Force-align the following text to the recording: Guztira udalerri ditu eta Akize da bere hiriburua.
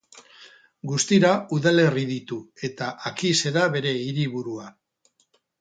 Guztira 0.91 1.33
udalerri 1.57 2.07
ditu 2.13 2.39
eta 2.71 2.89
Akize 3.11 3.55
da 3.59 3.67
bere 3.77 3.95
hiriburua. 4.07 4.77